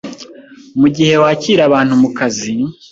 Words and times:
Mu 0.79 0.87
gihe 0.95 1.13
wakira 1.23 1.61
abantu 1.69 1.93
mu 2.01 2.09
kazi 2.17 2.51